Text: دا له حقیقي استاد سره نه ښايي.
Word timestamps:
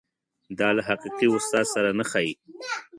دا 0.59 0.69
له 0.77 0.81
حقیقي 0.89 1.27
استاد 1.35 1.65
سره 1.73 1.89
نه 1.99 2.03
ښايي. 2.09 2.33